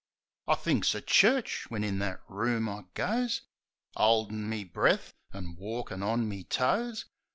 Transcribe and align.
I 0.47 0.55
thinks 0.55 0.95
of 0.95 1.05
church, 1.05 1.67
when 1.69 1.83
in 1.83 1.99
that 1.99 2.21
room 2.27 2.67
I 2.67 2.85
goes, 2.95 3.43
'Oldin' 3.95 4.49
me 4.49 4.63
breaf 4.63 5.13
an' 5.31 5.55
walkin' 5.59 6.01
on 6.01 6.27
me 6.27 6.43
toes. 6.43 7.05